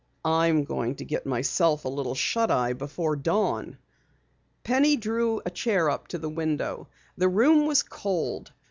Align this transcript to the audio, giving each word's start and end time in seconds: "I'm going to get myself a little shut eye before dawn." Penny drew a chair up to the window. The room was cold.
"I'm 0.25 0.63
going 0.63 0.95
to 0.95 1.05
get 1.05 1.27
myself 1.27 1.85
a 1.85 1.87
little 1.87 2.15
shut 2.15 2.49
eye 2.49 2.73
before 2.73 3.15
dawn." 3.15 3.77
Penny 4.63 4.95
drew 4.97 5.43
a 5.45 5.51
chair 5.51 5.91
up 5.91 6.07
to 6.07 6.17
the 6.17 6.27
window. 6.27 6.87
The 7.19 7.29
room 7.29 7.67
was 7.67 7.83
cold. 7.83 8.51